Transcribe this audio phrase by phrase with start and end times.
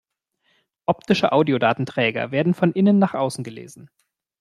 [0.87, 3.91] Optische Audiodatenträger werden von innen nach außen gelesen.